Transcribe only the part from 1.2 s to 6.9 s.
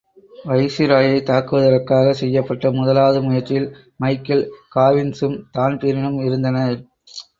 தாக்குவதற்காகச் செய்யப்பட்ட முதலாவது முயற்சியில் மைக்கேல் காவின்ஸும் தான்பிரீனும் இருந்தனர்.